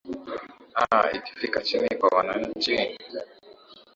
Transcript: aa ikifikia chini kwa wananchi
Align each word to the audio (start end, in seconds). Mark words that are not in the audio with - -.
aa 0.81 1.07
ikifikia 1.11 1.61
chini 1.61 1.95
kwa 1.97 2.09
wananchi 2.17 2.97